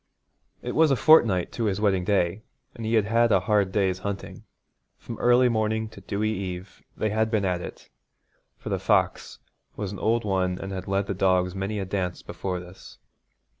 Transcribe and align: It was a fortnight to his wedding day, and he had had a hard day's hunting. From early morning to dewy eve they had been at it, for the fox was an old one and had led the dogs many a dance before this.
It 0.63 0.73
was 0.73 0.89
a 0.89 0.95
fortnight 0.95 1.51
to 1.51 1.65
his 1.65 1.79
wedding 1.79 2.03
day, 2.03 2.41
and 2.73 2.87
he 2.87 2.95
had 2.95 3.05
had 3.05 3.31
a 3.31 3.41
hard 3.41 3.71
day's 3.71 3.99
hunting. 3.99 4.45
From 4.97 5.19
early 5.19 5.47
morning 5.47 5.87
to 5.89 6.01
dewy 6.01 6.31
eve 6.33 6.81
they 6.97 7.11
had 7.11 7.29
been 7.29 7.45
at 7.45 7.61
it, 7.61 7.87
for 8.57 8.69
the 8.69 8.79
fox 8.79 9.37
was 9.75 9.91
an 9.91 9.99
old 9.99 10.25
one 10.25 10.57
and 10.57 10.71
had 10.71 10.87
led 10.87 11.05
the 11.05 11.13
dogs 11.13 11.53
many 11.53 11.77
a 11.77 11.85
dance 11.85 12.23
before 12.23 12.59
this. 12.59 12.97